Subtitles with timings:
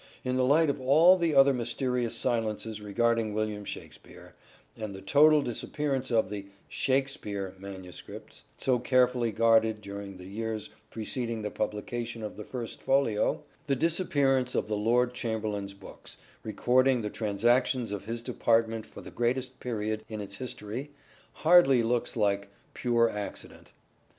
[0.23, 4.33] In the light of all the other mysterious silences regarding William Shakspere,
[4.75, 6.47] and the total disappearance of the"
[6.83, 13.43] Shakespeare" manuscripts, so carefully guarded during the years preceding the publication of the First Folio,
[13.67, 19.11] the disappearance of the Lord Chamberlain's books, recording the transactions of his department for the
[19.11, 20.89] greatest period in its history,
[21.31, 23.71] hardly looks like pure 8o" SHAKESPEARE" IDENTIFIED accident.